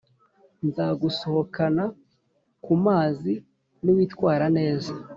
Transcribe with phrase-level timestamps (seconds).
[0.67, 1.83] Nzagusohokana
[2.63, 3.33] kumazi
[3.83, 4.93] niwitwara neza